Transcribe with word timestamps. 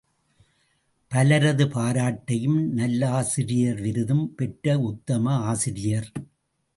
பலரது 1.11 1.65
பாராட்டையும் 1.67 2.73
நல்லாசிரியர் 2.73 3.81
விருதும் 3.81 4.35
பெற்ற 4.35 4.79
உத்தம 4.79 5.35
ஆசிரியர். 5.35 6.11